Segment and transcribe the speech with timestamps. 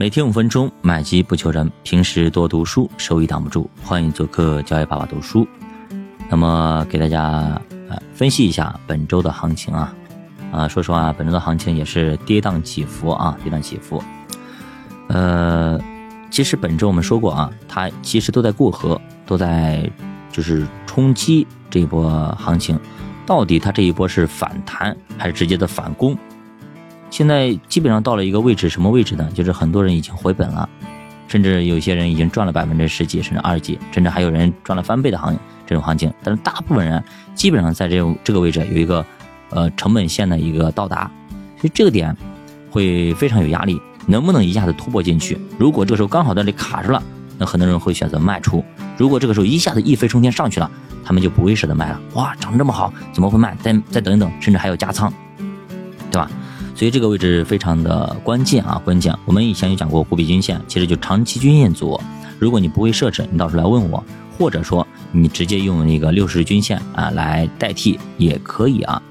[0.00, 1.70] 每天五分钟，买基不求人。
[1.82, 3.68] 平时多读书，收益挡不住。
[3.84, 5.46] 欢迎做客教育爸爸读书。
[6.30, 9.94] 那么给大家呃分析一下本周的行情啊
[10.50, 14.02] 啊，说实话，本周的行情也是跌宕起伏啊，跌宕起伏。
[15.08, 15.78] 呃，
[16.30, 19.86] 其实本周我们说过啊，它其实都在过河，都在
[20.32, 22.80] 就是冲击这一波行情。
[23.26, 26.16] 到底它这一波是反弹还是直接的反攻？
[27.10, 29.28] 现在基本上到了一个位置，什么位置呢？
[29.34, 30.68] 就是很多人已经回本了，
[31.26, 36.12] 甚至有些人已经赚了百分之十几，甚至二十几，甚至还有人赚了翻倍的行这种行情。
[36.22, 37.02] 但是大部分人
[37.34, 39.04] 基本上在这种这个位置有一个
[39.50, 41.10] 呃成本线的一个到达，
[41.58, 42.16] 所以这个点
[42.70, 45.36] 会非常有压力，能不能一下子突破进去？
[45.58, 47.02] 如果这个时候刚好在这里卡住了，
[47.38, 48.62] 那很多人会选择卖出；
[48.96, 50.70] 如果这个时候一下子一飞冲天上去了，
[51.04, 52.00] 他们就不会舍得卖了。
[52.14, 53.56] 哇，涨这么好，怎么会卖？
[53.60, 55.12] 再再等一等，甚至还有加仓，
[56.80, 59.14] 所以这个位置非常的关键啊，关键。
[59.26, 62.00] 我们以前有讲过股比均线，其实就长期均线组。
[62.38, 64.02] 如果你不会设置，你到时候来问我，
[64.38, 69.02] 或者说你直接用那个六十日均线啊来代替也可以啊。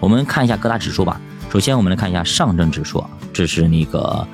[0.00, 1.20] 我们看一下各大指数吧。
[1.48, 4.26] 首先我们来看一下上证指数，这是那个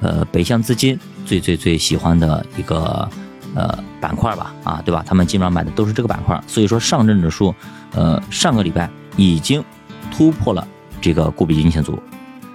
[0.00, 3.06] 呃北向资金最最最喜欢的一个
[3.54, 5.04] 呃板块吧啊，对吧？
[5.06, 7.54] 他们基本上买的都是这个板块，所以说上证指数
[7.94, 9.62] 呃上个礼拜已经
[10.10, 10.66] 突破了
[10.98, 12.02] 这个股比均线组。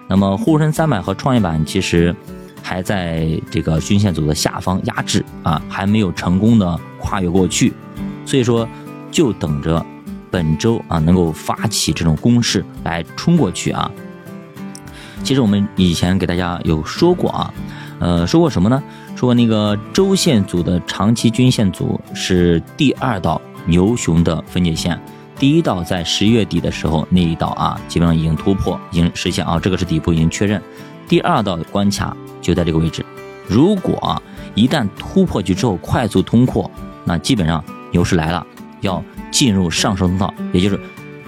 [0.08, 2.16] 那么沪深三百和创业板其实
[2.64, 7.74] 还在这个均线组的下方压制啊，还没有成功的跨越过去，
[8.26, 8.68] 所以说
[9.12, 9.86] 就等着
[10.32, 13.92] 本周啊能够发起这种攻势来冲过去啊。
[15.24, 17.54] 其实我们以前给大家有说过啊，
[18.00, 18.82] 呃说过什么呢？
[19.16, 25.00] 说那个周线组的长期均线组是第二道牛熊的分界线。
[25.40, 30.60] 第一道在十一月底的时候，那一道啊，基本上已经突破，已经实现啊，这个是底部已经确认。
[31.08, 33.06] 第二道关卡就在这个位置，
[33.48, 34.22] 如果
[34.56, 36.70] 一旦突破去之后快速通过，
[37.06, 38.46] 那基本上牛市来了，
[38.82, 40.80] 要进入上升通道，也就是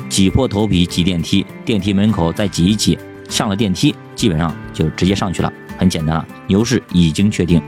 [0.09, 2.97] 挤破头皮挤电梯，电梯门口再挤一挤，
[3.29, 7.61] 上了电梯基本上就直接上去了，很简单了，牛市已经确定。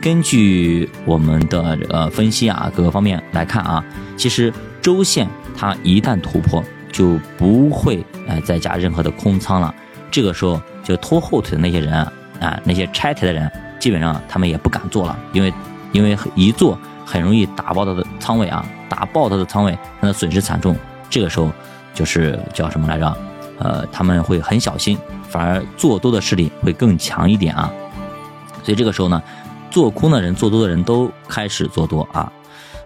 [0.00, 3.84] 根据我们的呃分析啊，各个方面来看啊，
[4.16, 5.28] 其实周线。
[5.56, 9.74] 它一旦突破，就不会哎再加任何的空仓了。
[10.10, 11.94] 这个时候，就拖后腿的那些人
[12.40, 15.52] 啊，那些拆台的人，基本上他们也不敢做了，因为
[15.92, 20.76] 因为一做很容易打爆他的仓位啊，打爆他的仓位，他损失惨重。
[21.10, 21.50] 这个时候
[21.92, 23.16] 就是叫什么来着？
[23.58, 24.98] 呃，他们会很小心，
[25.28, 27.72] 反而做多的势力会更强一点啊。
[28.62, 29.22] 所以这个时候呢，
[29.70, 32.32] 做空的人、做多的人都开始做多啊。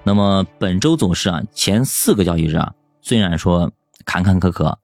[0.04, 2.72] 那么本周走势啊，前四个交易日啊，
[3.02, 3.70] 虽然说
[4.06, 4.74] 坎坎坷坷、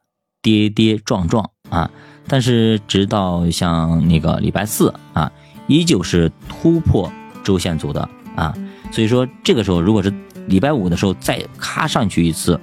[0.43, 1.91] 跌跌撞撞啊，
[2.29, 5.33] 但是直到像那个礼拜四啊，
[5.67, 7.11] 依旧是突破
[7.43, 8.55] 周线组的啊，
[8.93, 10.13] 所以说这个时候如果是
[10.47, 12.61] 礼拜五的时候再咔上去一次，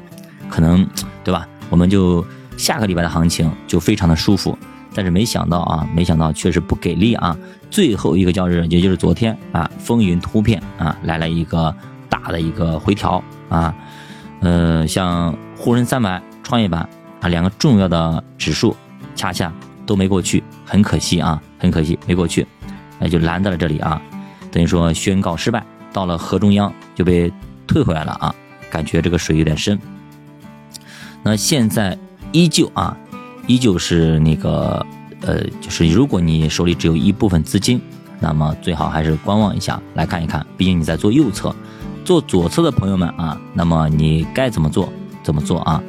[0.48, 0.88] 可能
[1.24, 1.48] 对吧？
[1.72, 2.24] 我们就
[2.58, 4.56] 下个礼拜的行情就非常的舒服。
[4.94, 7.36] 但是没想到啊，没想到确实不给力啊，
[7.72, 11.74] 最后一个交易日也就是昨天啊，风云突变啊，来了一个。
[12.12, 13.74] 大的一个回调啊，
[14.42, 16.88] 呃，像沪深三百、创业板
[17.22, 18.76] 啊两个重要的指数，
[19.16, 19.52] 恰恰
[19.86, 22.46] 都没过去，很可惜啊，很可惜没过去，
[23.00, 24.00] 那就拦在了这里啊，
[24.52, 27.32] 等于说宣告失败，到了河中央就被
[27.66, 28.36] 退回来了啊，
[28.70, 29.80] 感觉这个水有点深。
[31.24, 31.98] 那现在
[32.34, 32.98] 依旧啊，
[33.48, 34.86] 依旧是那个
[35.22, 37.80] 呃，就是如果你手里只有一部分资金，
[38.20, 41.56] 那么最好还是观望一下，来看一看，毕竟你在做右侧。
[42.04, 44.92] 做左侧的朋友们啊，那么你该怎么做
[45.24, 45.82] 怎么做啊？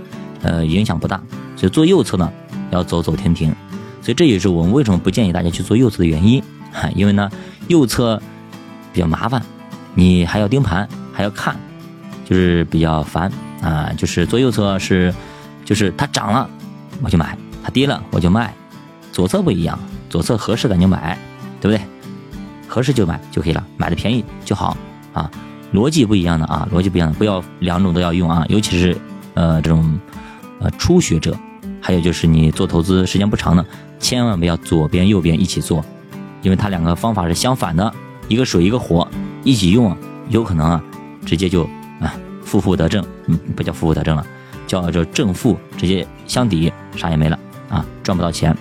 [0.43, 1.21] 呃，影响不大。
[1.57, 2.33] 所以做右侧呢，
[2.71, 3.55] 要走走停停。
[4.01, 6.43] 所以这也是我们为什么不建议大家去做右侧的原因。
[6.73, 7.31] 哈，因为呢，
[7.69, 8.21] 右侧
[8.93, 9.43] 比较麻烦，
[9.95, 11.57] 你还要盯盘，还要看，
[12.25, 13.31] 就是比较烦
[13.61, 13.93] 啊。
[13.97, 15.15] 就是做右侧是，
[15.65, 16.49] 就是它涨了
[17.03, 18.53] 我就买，它跌了我就卖。
[19.13, 19.79] 左侧不一样，
[20.11, 21.17] 左侧合适咱就买，
[21.61, 21.87] 对不对？
[22.67, 24.77] 合适就买就可以了，买的便宜就好
[25.13, 25.31] 啊。
[25.73, 28.97] 逻辑不一样的啊，逻辑不一样的，不要两种都要用啊，尤其是
[29.35, 29.99] 呃这种
[30.61, 31.35] 呃初学者，
[31.81, 33.65] 还有就是你做投资时间不长的，
[33.99, 35.83] 千万不要左边右边一起做，
[36.43, 37.91] 因为它两个方法是相反的，
[38.29, 39.09] 一个水一个火
[39.45, 39.97] 一起用，
[40.29, 40.85] 有可能啊
[41.25, 41.65] 直接就
[42.01, 42.13] 啊
[42.45, 44.27] 负负得正，嗯不叫负负得正了，
[44.67, 47.39] 叫这正负直接相抵，啥也没了
[47.71, 48.55] 啊赚不到钱，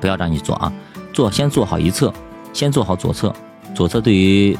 [0.00, 0.72] 不要这样去做啊，
[1.12, 2.14] 做先做好一侧，
[2.52, 3.34] 先做好左侧，
[3.74, 4.56] 左侧对于。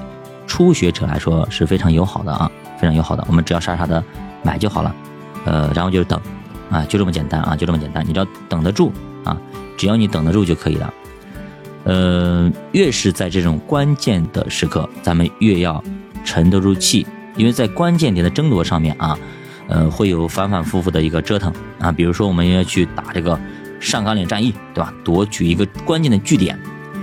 [0.54, 2.48] 初学者来说是非常友好的啊，
[2.78, 3.24] 非常友好的。
[3.26, 4.00] 我们只要傻傻的
[4.44, 4.94] 买就好了，
[5.46, 6.20] 呃，然后就是等，
[6.70, 8.06] 啊，就这么简单啊，就这么简单。
[8.06, 8.92] 你只要等得住
[9.24, 9.36] 啊，
[9.76, 10.94] 只要你等得住就可以了。
[11.82, 15.82] 呃，越是在这种关键的时刻，咱们越要
[16.24, 17.04] 沉得住气，
[17.34, 19.18] 因为在关键点的争夺上面啊，
[19.66, 21.90] 呃，会有反反复复的一个折腾啊。
[21.90, 23.36] 比如说，我们要去打这个
[23.80, 24.94] 上甘岭战役，对吧？
[25.02, 26.56] 夺取一个关键的据点。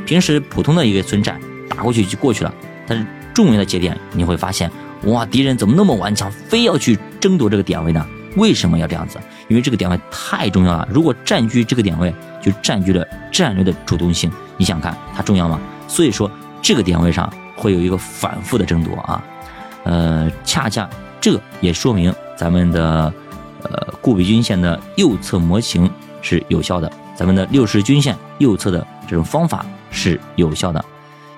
[0.05, 1.37] 平时普通的一个村寨
[1.69, 2.53] 打过去就过去了，
[2.87, 4.69] 但是重要的节点，你会发现，
[5.03, 8.05] 哇，敌人怎么那么顽强，非要去争夺这个点位呢？
[8.37, 9.19] 为什么要这样子？
[9.49, 10.87] 因为这个点位太重要了。
[10.89, 14.31] 如果占据这个点位，就占据了战略的主动性。
[14.55, 15.59] 你想看它重要吗？
[15.87, 16.31] 所以说
[16.61, 19.21] 这个点位上会有一个反复的争夺啊。
[19.83, 20.89] 呃，恰恰
[21.19, 23.13] 这也说明咱们的
[23.63, 25.89] 呃固比均线的右侧模型
[26.21, 30.85] 是有效的，咱们的六十均线右侧的这种方法是有效的。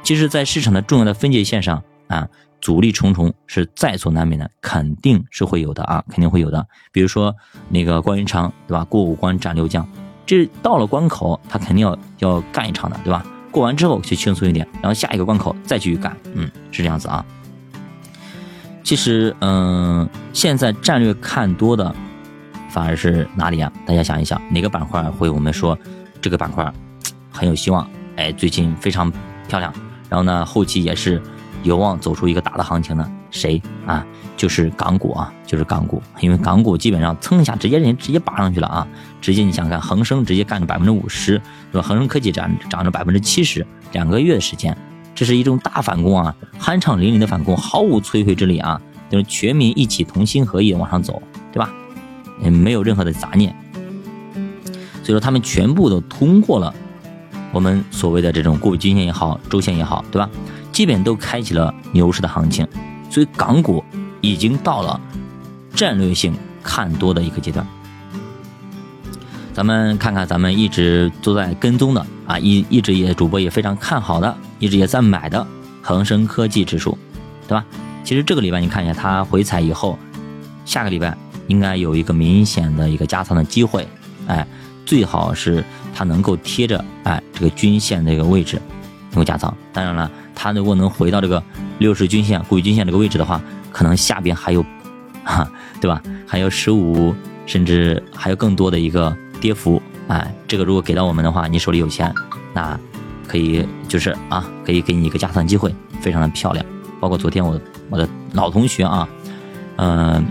[0.03, 2.27] 其实，在市场的重要的分界线上啊。
[2.61, 6.65] 阻力重重是在所难免的，肯定是会有的啊，肯定会有的。
[6.93, 7.35] 比如说
[7.67, 8.85] 那个关云长，对吧？
[8.85, 9.85] 过五关斩六将，
[10.25, 13.21] 这到了关口，他肯定要要干一场的，对吧？
[13.51, 17.25] 过完之后就轻松一点，然后下一个关口再继续干，嗯，是这样子啊。
[18.81, 21.93] 其实，嗯，现在战略看多的
[22.69, 23.69] 反而是哪里啊？
[23.85, 25.77] 大家想一想，哪个板块会我们说
[26.21, 26.73] 这个板块
[27.29, 27.85] 很有希望？
[28.15, 29.11] 哎，最近非常
[29.49, 29.73] 漂亮，
[30.13, 31.19] 然后呢，后期也是。
[31.63, 33.09] 有望走出一个大的行情呢？
[33.31, 34.05] 谁啊？
[34.35, 36.03] 就是港股啊，就是港股。
[36.19, 38.85] 因为港股基本上蹭一下，直接人直接拔上去了啊！
[39.21, 41.81] 直接你想看，恒生直接干了百分之五十，是吧？
[41.81, 44.77] 恒生科技涨涨了百分之七十，两个月的时间，
[45.15, 48.81] 这是一种大反攻啊，酣畅淋漓的反攻，毫无摧毁之力啊！
[49.09, 51.23] 就是全民一起同心合意往上走，
[51.53, 51.73] 对吧？
[52.41, 53.55] 嗯，没有任何的杂念。
[55.01, 56.75] 所以说，他们全部都通过了
[57.53, 60.29] 我们所谓的这种固比均线也好，周线也好，对吧？
[60.71, 62.67] 基本都开启了牛市的行情，
[63.09, 63.81] 所以港股
[64.19, 64.99] 已经到了
[65.75, 67.65] 战略性看多的一个阶段。
[69.53, 75.45] 咱们看看，咱们一直都在跟踪的啊，一一直也主播也非常看好的，一直也在买的
[75.81, 76.97] 恒生科技指数，
[77.47, 77.63] 对吧？
[78.03, 79.99] 其实这个礼拜你看一下，它回踩以后，
[80.65, 81.15] 下个礼拜
[81.47, 83.87] 应该有一个明显的一个加仓的机会，
[84.25, 84.47] 哎，
[84.85, 85.63] 最好是
[85.93, 88.61] 它能够贴着哎这个均线这个位置
[89.11, 90.09] 能够加仓，当然了。
[90.35, 91.41] 它如果能回到这个
[91.77, 93.39] 六十均线、固均线这个位置的话，
[93.71, 94.65] 可能下边还有，
[95.23, 95.47] 哈，
[95.79, 96.01] 对吧？
[96.27, 97.13] 还有十五，
[97.45, 99.81] 甚至还有更多的一个跌幅。
[100.07, 102.13] 哎，这个如果给到我们的话，你手里有钱，
[102.53, 102.77] 那
[103.27, 106.65] 可以就是啊，可以给你一个加仓机会，非常的漂亮。
[106.99, 107.57] 包括昨天我
[107.89, 109.07] 我的老同学啊，
[109.77, 110.25] 嗯，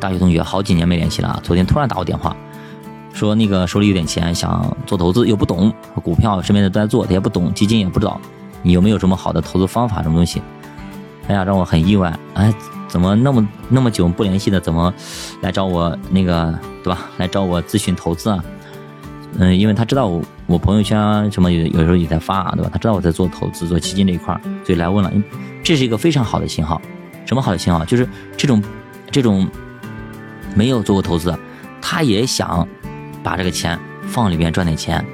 [0.00, 2.36] 大学同学好几年没联系了啊，昨天突然打我电话。
[3.22, 5.72] 说那个手里有点钱，想做投资又不懂
[6.02, 8.20] 股票，身边的都在做，他也不懂基金，也不知道。
[8.64, 10.02] 你有没有什么好的投资方法？
[10.02, 10.42] 什么东西？
[11.28, 12.12] 哎呀，让我很意外！
[12.34, 12.52] 哎，
[12.88, 14.92] 怎么那么那么久不联系的，怎么
[15.40, 16.52] 来找我那个
[16.82, 16.98] 对吧？
[17.16, 18.44] 来找我咨询投资啊？
[19.38, 22.70] 嗯，因为他知道我我朋友圈什么有有时候也在发啊，对吧？
[22.72, 24.36] 他知道我在做投资、做基金这一块，
[24.66, 25.12] 所以来问了。
[25.62, 26.82] 这是一个非常好的信号。
[27.24, 27.84] 什么好的信号？
[27.84, 28.60] 就是这种
[29.12, 29.48] 这种
[30.56, 31.32] 没有做过投资，
[31.80, 32.66] 他也想
[33.22, 33.78] 把这个钱
[34.08, 35.04] 放里面赚点钱。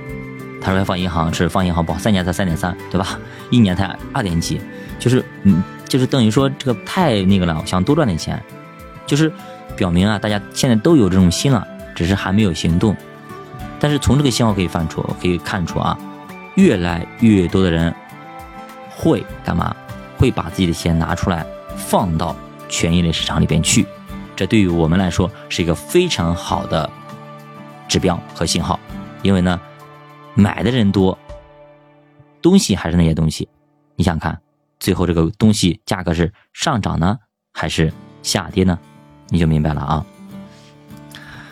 [0.61, 3.19] 他说要放银行是放银行不好，三年才三点三，对吧？
[3.51, 4.61] 一年才二点几，
[4.99, 8.43] 就是嗯，就是等于说这个太那个了，想多赚点钱，
[9.07, 9.33] 就是
[9.77, 12.97] 表明啊，大家现在都有这种心了，只是还没有行动。
[13.79, 15.97] 但是从这个信号可以翻出，可以看出啊，
[16.57, 17.95] 越来越多的人
[18.91, 19.75] 会干嘛？
[20.17, 22.35] 会把自己的钱拿出来放到
[22.69, 23.87] 权益类市场里边去，
[24.35, 26.91] 这对于我们来说是一个非常好的
[27.89, 28.79] 指标和信号，
[29.23, 29.59] 因为呢。
[30.35, 31.19] 买的人多，
[32.41, 33.49] 东西还是那些东西，
[33.97, 34.41] 你想看，
[34.79, 37.19] 最后这个东西价格是上涨呢，
[37.53, 37.93] 还是
[38.23, 38.79] 下跌呢？
[39.31, 40.07] 你就明白了啊。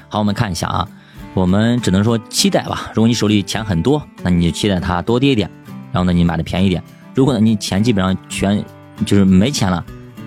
[0.09, 0.89] 好，我们看一下啊，
[1.35, 2.93] 我们只能说期待吧。
[2.95, 5.51] 如果你手里钱很多，那你就期待它多跌一点，
[5.91, 6.81] 然后呢，你买的便宜点。
[7.13, 8.65] 如果呢，你钱基本上全
[9.05, 9.85] 就是没钱了，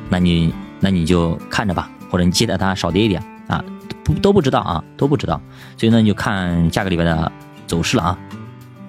[0.09, 3.23] 那你那你就看着吧，或者你期待它少跌一点，
[4.03, 5.39] 不都不知道啊，都不知道。
[5.77, 7.31] 所以呢，你就看下个礼拜的
[7.67, 8.17] 走势了啊。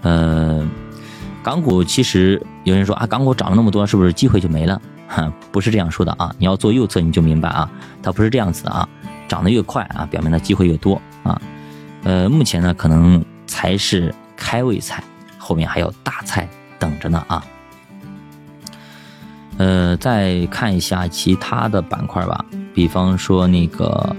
[0.02, 0.68] 呃，
[1.42, 4.80] 港股其实有人说啊，港股涨了那么多，是不是机会就没了？
[5.08, 6.34] 哈，不是这样说的啊。
[6.38, 7.70] 你要做右侧，你就明白啊，
[8.02, 8.88] 它不是这样子的啊。
[9.28, 11.40] 涨得越快啊，表明的机会越多啊。
[12.02, 15.04] 呃，目前呢，可能才是开胃菜，
[15.38, 17.44] 后面还有大菜等着呢啊。
[19.58, 24.16] 呃，再看一下其他的板块吧，比方说那个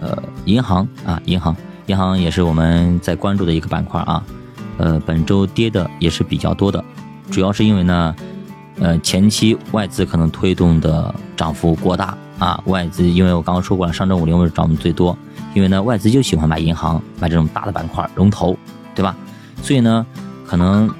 [0.00, 1.54] 呃银行啊，银行，
[1.86, 4.22] 银行也是我们在关注的一个板块啊。
[4.78, 6.84] 呃，本周跌的也是比较多的，
[7.30, 8.14] 主要是因为呢，
[8.78, 12.62] 呃，前期外资可能推动的涨幅过大啊。
[12.66, 15.16] 外资因为我刚刚说过了，上证五零是涨的最多，
[15.54, 18.54] 因为呢，外资就喜欢买银行，买这种大的板块龙头，
[18.94, 19.16] 对吧？
[19.62, 20.04] 所以呢，
[20.46, 20.90] 可能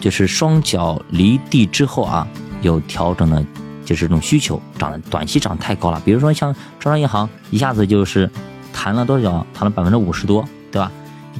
[0.00, 2.24] 就是双脚离地之后啊，
[2.62, 3.44] 有调整的，
[3.84, 6.00] 就是这种需求涨的短期涨太高了。
[6.04, 8.28] 比如说像招商银行一下子就是
[8.72, 10.90] 弹了多少，弹了百分之五十多，对吧？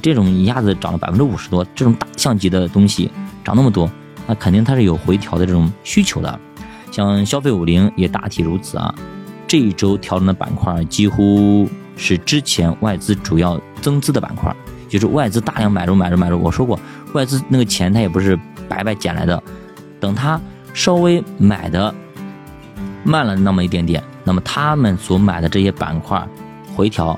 [0.01, 3.09] 这种一下子涨了百分之五十多，这种大象级的东西
[3.43, 3.89] 涨那么多，
[4.27, 6.39] 那肯定它是有回调的这种需求的。
[6.91, 8.93] 像消费五零也大体如此啊。
[9.47, 14.55] 这一周调整的板块几乎是之前外资主要增资的板块，
[14.89, 16.41] 就是外资大量买入买入买入。
[16.41, 16.79] 我说过，
[17.13, 18.37] 外资那个钱它也不是。
[18.67, 19.43] 白白捡来的，
[19.99, 20.41] 等他
[20.73, 21.93] 稍微买的
[23.05, 26.27] 慢了那么一点点，那么他们所买的这些板块
[26.75, 27.17] 回调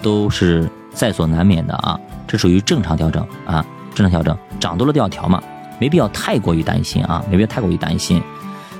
[0.00, 5.42] 都是在所难免的啊，这属于正常调整啊，正常调整，涨多了都要调嘛，
[5.78, 8.20] 没必要太过于担心啊，没必要太过于担心。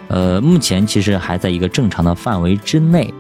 [0.09, 3.12] 呃，目前其实还在一个正常的范围之内，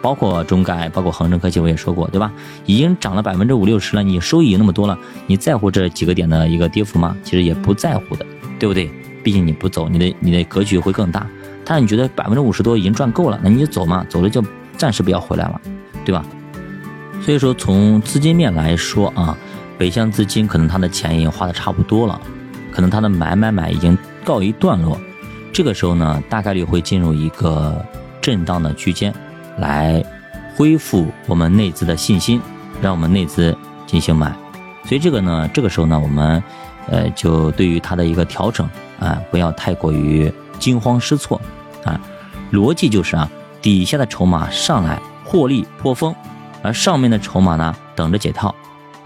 [0.00, 2.32] 包括中概，包括恒生科技，我也说过，对吧？
[2.64, 7.16] 已经涨了百分之五六十了，你收益那么多了，你在乎这几个点的一个跌幅吗？
[7.24, 8.24] 其实也不在乎的。
[8.58, 8.88] 对不对？
[9.24, 11.26] 毕竟你不走，你的你的格局会更大。
[11.64, 14.42] 但是你觉得百分之五十多已经赚够了，那你就走嘛，走了就
[14.76, 15.60] 暂时不要回来了，
[16.04, 16.24] 对吧？
[17.20, 19.36] 所以说从资金面来说啊，
[19.78, 22.20] 北向资金可能它的钱已经花的差不多了，
[22.72, 24.98] 可能它的买买买已经告一段落。
[25.52, 27.84] 这个时候呢，大概率会进入一个
[28.20, 29.14] 震荡的区间，
[29.58, 30.04] 来
[30.56, 32.40] 恢复我们内资的信心，
[32.80, 34.34] 让我们内资进行买。
[34.84, 36.42] 所以这个呢，这个时候呢，我们。
[36.88, 41.40] 呃，就对于它的一个调整啊，不要太过于惊慌失措
[41.84, 42.00] 啊。
[42.52, 46.14] 逻辑就是啊，底下的筹码上来获利颇丰，
[46.62, 48.54] 而上面的筹码呢等着解套。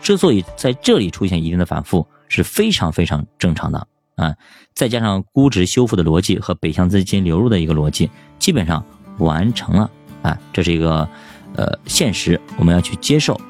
[0.03, 4.35] 之所以在这里出现一定的反复，是非常非常正常的啊。
[4.75, 8.85] 再加上估值修复的逻辑和北向资金流入的一个逻辑，基本上
[9.19, 9.91] 完成了
[10.23, 10.39] 啊。
[10.53, 11.09] 这是一个
[11.55, 13.41] 呃现实，我们要去接受。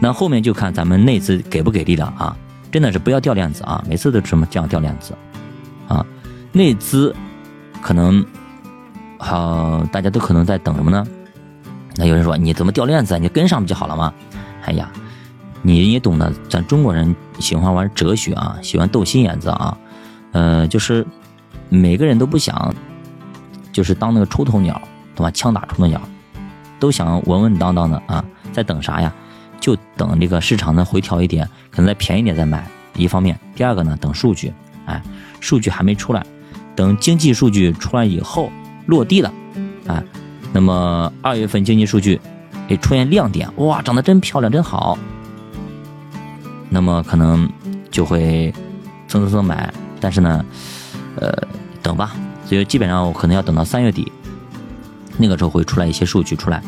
[0.00, 2.36] 那后面就看咱们内资给不给力了啊。
[2.72, 3.84] 真的是不要掉链子啊！
[3.86, 5.14] 每次都这么这样掉链子，
[5.86, 6.04] 啊，
[6.52, 7.14] 内资
[7.82, 8.24] 可能
[9.18, 11.06] 好，大家都可能在等什么呢？
[11.96, 13.18] 那有人说你怎么掉链子啊？
[13.18, 14.12] 你跟上不就好了吗？
[14.64, 14.90] 哎呀，
[15.60, 19.76] 你也懂得，咱中国人喜欢玩哲学啊，喜欢斗心眼子啊，
[20.32, 21.06] 呃，就是
[21.68, 22.74] 每个人都不想，
[23.70, 24.80] 就是当那个出头鸟，
[25.14, 25.30] 对吧？
[25.30, 26.00] 枪打出头鸟，
[26.80, 29.12] 都想稳稳当当的啊，在等啥呀？
[29.62, 32.68] 就等这个市场呢回调一点，可能再便宜点再买。
[32.96, 34.52] 一方面，第二个呢，等数据，
[34.84, 35.00] 哎，
[35.40, 36.26] 数据还没出来，
[36.74, 38.50] 等经济数据出来以后
[38.86, 39.32] 落地了，
[39.86, 40.02] 哎，
[40.52, 42.20] 那么二月份经济数据，
[42.68, 44.98] 哎，出现亮点，哇，长得真漂亮，真好，
[46.68, 47.48] 那么可能
[47.90, 48.52] 就会
[49.06, 49.72] 蹭蹭蹭买。
[50.00, 50.44] 但是呢，
[51.16, 51.32] 呃，
[51.80, 52.10] 等吧，
[52.44, 54.10] 所以基本上我可能要等到三月底，
[55.16, 56.60] 那个时候会出来一些数据出来，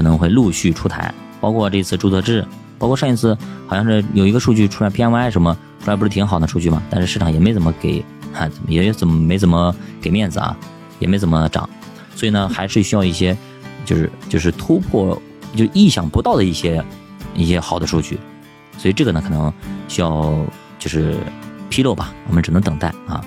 [0.00, 1.12] 可能会陆续出台。
[1.42, 2.42] 包括这次注册制，
[2.78, 5.54] 包括上一次好像是有一个数据出来，PMI 什么
[5.84, 6.82] 出来不是挺好的数据吗？
[6.88, 8.02] 但是市场也没怎么给，
[8.32, 10.56] 哈，也怎么没怎么给面子啊，
[10.98, 11.68] 也没怎么涨，
[12.16, 13.36] 所以呢，还是需要一些，
[13.84, 15.20] 就是就是突破，
[15.54, 16.82] 就意想不到的一些
[17.34, 18.18] 一些好的数据，
[18.78, 19.52] 所以这个呢，可能
[19.86, 20.34] 需要
[20.78, 21.14] 就是
[21.68, 23.22] 披露吧，我们只能等待啊。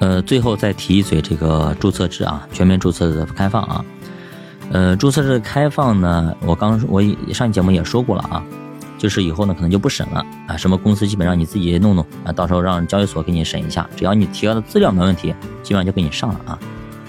[0.00, 3.84] 呃，最后再提一嘴这个注册制啊，全面注册的开放啊。
[4.72, 7.02] 呃，注册制开放呢，我刚我
[7.32, 8.42] 上节目也说过了啊，
[8.96, 16.58] 就是以后呢可能就不审了啊，什么公司基本上你自己弄弄啊，到时候让交易所给你审一下，只要你提交的资料没问题，基本上就给你上了啊，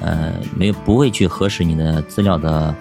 [0.01, 2.75] 呃，没有不会去核实你的资料的，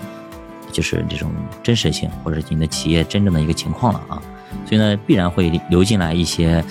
[0.73, 1.31] 就是这种
[1.63, 4.21] 真实性或者你的企业真正的一个情况了啊，
[4.67, 6.65] 所以呢必然会流进来一些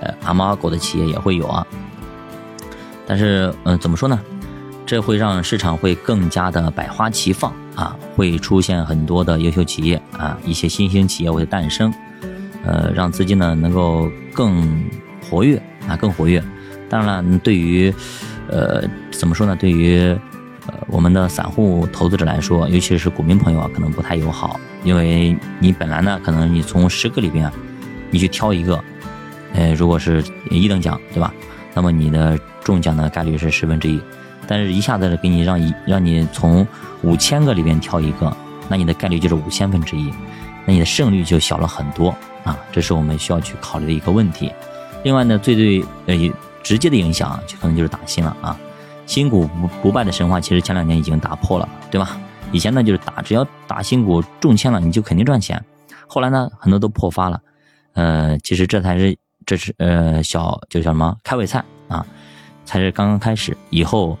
[0.00, 1.66] 呃阿猫阿狗的企业也会有啊，
[3.06, 4.18] 但是嗯怎么说呢？
[4.92, 11.90] 这会让市场会更加的百花齐放啊，会出现很多的优秀企业啊，一些新兴企业会诞生，
[12.62, 14.84] 呃，让资金呢能够更
[15.22, 15.56] 活跃
[15.88, 16.44] 啊，更活跃。
[16.90, 17.90] 当然了，对于
[18.48, 19.56] 呃怎么说呢？
[19.56, 19.96] 对于
[20.66, 27.50] 呃我们的散户投资者来说，尤其是股民朋友啊，可能不太友好，因为你本来呢，可能你从十个里边，
[28.10, 28.78] 你去挑一个，
[29.54, 31.32] 呃，如果是一等奖，对吧？
[31.72, 33.98] 那么你的中奖的概率是十分之一。
[34.54, 36.66] 但是，一下子给你让一让你从
[37.02, 38.36] 五千个里边挑一个，
[38.68, 40.12] 那你的概率就是五千分之一，
[40.66, 42.54] 那你的胜率就小了很多啊！
[42.70, 44.52] 这是我们需要去考虑的一个问题。
[45.04, 48.54] 另外呢，最最呃直接的影响就可能就是打新了啊，
[49.06, 52.20] 新股不不败的神话，其实前两年已经打破了，对吧？
[52.52, 55.64] 以前呢就是打只要打新股中签了，你就肯定赚钱。
[56.06, 57.40] 后来呢，很多都破发了，
[57.94, 59.16] 呃，其实这才是
[59.46, 62.04] 这是呃小就叫什么开胃菜啊，
[62.66, 64.18] 才是刚刚开始，以后。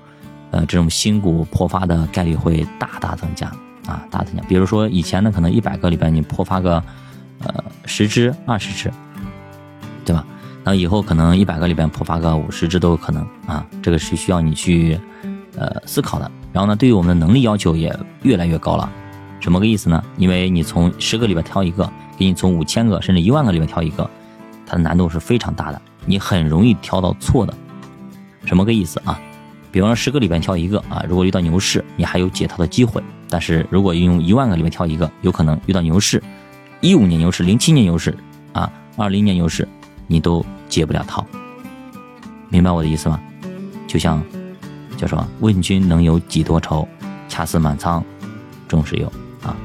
[0.52, 3.48] 呃，这种新股破发的概率会大大增加
[3.86, 4.42] 啊，大增加。
[4.42, 6.74] 比如说以前呢，可能一百个里边你破发个
[7.42, 8.92] 呃十只、二十只，
[10.04, 10.24] 对吧？
[10.62, 15.00] 那以后可能一百个里边破发个五十只都有可能啊，这个是需要你去
[15.56, 16.30] 呃思考的。
[16.52, 17.92] 然后呢，对于我们的能力要求也
[18.22, 18.88] 越来越高了，
[19.40, 20.04] 什么个意思呢？
[20.18, 24.08] 因为你从十个里边挑一个，给你从五千个甚至一万个里边挑一个，
[24.66, 27.54] 它的难度是非常大的，你很容易挑到错的。
[28.44, 29.18] 什么个意思啊？
[29.72, 36.22] 比方说十个里边挑一个啊，如果遇到牛市，你还有解套的机会；但是如果用一万个里面挑一个，有可能遇到牛市，
[36.80, 38.16] 一五年牛市、零七年牛市
[38.52, 39.66] 啊、二零年牛市，
[40.06, 41.26] 你都解不了套。
[42.48, 43.18] 明白我的意思吗？
[43.88, 44.22] 就像。
[44.94, 46.86] 叫什么问君能有几多愁，
[47.28, 48.04] 恰似满仓
[48.68, 49.12] 终是忧
[49.42, 49.56] 啊！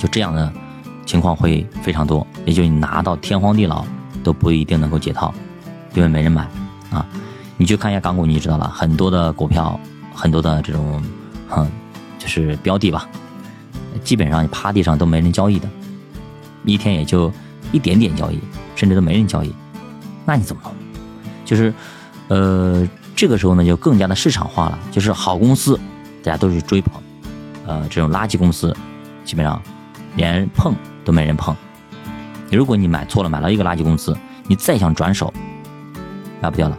[0.00, 0.52] 就这样的
[1.06, 3.84] 情况会非常多，也就你拿到天荒地老
[4.24, 5.32] 都不一定能够解套，
[5.94, 6.48] 因为没人买
[6.90, 7.06] 啊！
[7.56, 9.78] 你去看一下港股，你就知道了，很多的股票，
[10.14, 11.02] 很多的这种，
[11.48, 11.70] 哼，
[12.18, 13.08] 就是标的吧，
[14.02, 15.68] 基本上趴地上都没人交易的，
[16.64, 17.32] 一天也就
[17.72, 18.38] 一点点交易，
[18.74, 19.54] 甚至都没人交易，
[20.24, 20.72] 那你怎么弄？
[21.44, 21.72] 就是，
[22.28, 22.88] 呃。
[23.16, 25.78] 这个时候呢，就更加的市场化了，就是好公司，
[26.20, 27.00] 大家都是追捧，
[27.64, 28.76] 呃，这种垃圾公司，
[29.24, 29.62] 基本上
[30.16, 31.54] 连碰都没人碰。
[32.50, 34.18] 如果你买错了，买了一个垃圾公司，
[34.48, 35.32] 你再想转手，
[36.40, 36.76] 卖不掉了，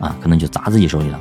[0.00, 1.20] 啊，可能就砸自己手里了，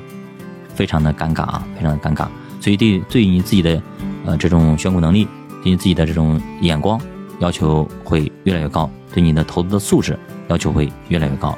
[0.74, 2.27] 非常的尴尬啊，非常的尴尬。
[2.59, 3.79] 所以对对于你自己的
[4.25, 5.25] 呃这种选股能力，
[5.63, 7.00] 对你自己的这种眼光
[7.39, 10.17] 要求会越来越高，对你的投资的素质
[10.48, 11.55] 要求会越来越高。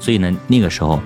[0.00, 0.98] 所以呢，那个时候。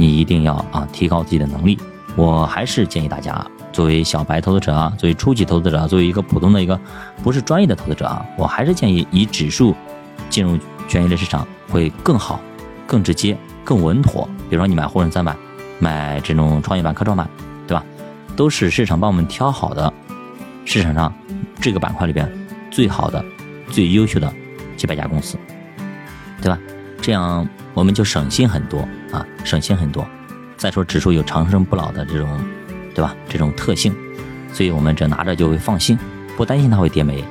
[0.00, 1.76] 你一定要啊提高自己的能力，
[2.14, 6.80] 我还是建议大家，作为小白投资者啊，作为初级投资者，作为一个普通的一个
[7.20, 9.74] 不是专业的投资者啊，我还是建议以指数
[10.30, 10.56] 进入
[10.86, 12.40] 权益类市场会更好、
[12.88, 14.28] 更直接、更稳妥。
[14.50, 15.36] 比如说你买沪深三百，
[15.78, 17.28] 买这种创业板、科创板，
[17.68, 17.84] 对吧？
[18.34, 19.92] 都是市场帮我们挑好的，
[20.64, 21.12] 市场上
[21.60, 22.28] 这个板块里边
[22.70, 23.24] 最好的、
[23.70, 24.32] 最优秀的
[24.76, 25.38] 几百家公司，
[26.42, 26.58] 对吧？
[27.00, 27.46] 这样。
[27.74, 28.80] 我们就省心很多
[29.12, 30.04] 啊，省心很多。
[30.56, 32.28] 再说指数有长生不老的这种，
[32.92, 33.14] 对吧？
[33.28, 33.94] 这种特性，
[34.52, 35.96] 所以我们这拿着就会放心，
[36.36, 37.22] 不担心它会跌没，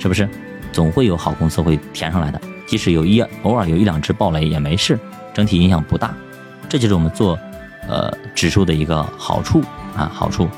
[0.00, 0.28] 是不是？
[0.72, 2.40] 总会有好公司会填上来的，
[2.72, 4.98] 即使有一偶尔有一两只暴雷也没事，
[5.34, 6.14] 整体影响不大。
[6.70, 7.38] 这就是我们做
[7.86, 9.60] 呃指数的一个好处
[9.94, 10.48] 啊，好处。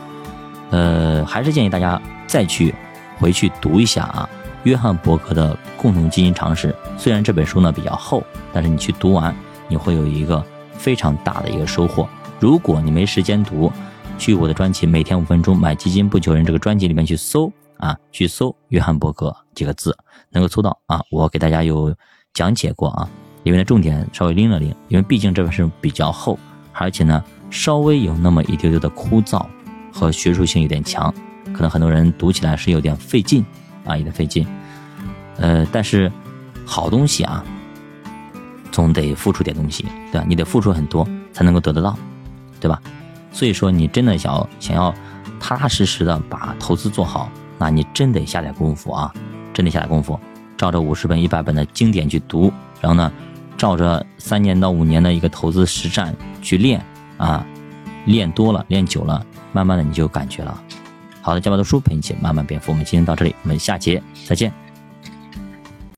[0.70, 2.72] 呃，还是建议大家再去
[3.18, 4.28] 回去读一下啊。
[4.62, 8.22] 约翰伯格的《共同基金常识》，虽然这本书呢比较厚，
[8.52, 9.34] 但是你去读完，
[9.66, 10.40] 你会有一个
[10.74, 12.08] 非常大的一个收获。
[12.38, 13.72] 如果你没时间读，
[14.18, 19.96] 去我的专辑《每天五分钟买基金不求人》这个专辑里面去搜啊，去搜约翰伯格几个字，
[20.30, 21.00] 能够搜到啊。
[21.10, 21.94] 我给大家有
[22.32, 23.08] 讲解过啊，
[23.42, 26.38] 里面的重点稍微拎了拎，因为毕竟这本书比较厚，
[26.72, 29.44] 而且呢稍微有那么一丢丢的枯燥
[29.92, 31.12] 和学术性有点强，
[31.52, 33.44] 可能很多人读起来是有点费劲。
[33.86, 34.46] 啊，有点费劲，
[35.36, 36.10] 呃，但是
[36.64, 37.44] 好东西啊，
[38.72, 40.24] 总得付出点东西，对吧？
[40.26, 41.94] 你得付出很多才能够得得到，
[42.58, 42.80] 对吧？
[43.30, 44.94] 所以说，你真的想要想要
[45.38, 49.12] 踏踏实实的把投资做好，那你真得下点功夫啊，
[49.52, 50.18] 真得下点功夫，
[50.56, 53.12] 照着五十本、一百本的经典去读，然后呢，
[53.56, 56.84] 照着三年到五年的一个投资实战去练
[57.16, 57.46] 啊，
[58.06, 60.60] 练多了，练久了，慢慢的你就有感觉了。
[61.20, 62.72] 好的，加把读书陪你一起慢慢变富。
[62.72, 64.63] 我们今天到这里，我们下节再见。